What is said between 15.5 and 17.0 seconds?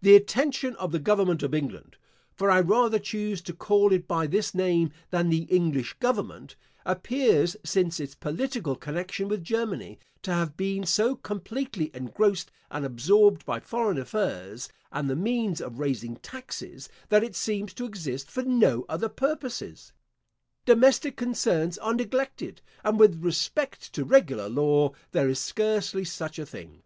of raising taxes,